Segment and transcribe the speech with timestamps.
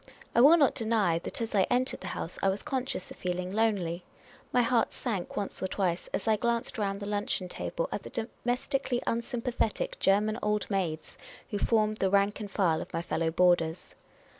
[0.33, 3.53] I will not deny that as I entered the house I was conscious of feeling
[3.53, 4.03] lonely;
[4.51, 8.09] my heart sank once or twice as I glanced round the luncheon table at the
[8.09, 11.19] domestically unsympathetic German old maids
[11.51, 13.93] who formed the rank and file of my fellow boarders.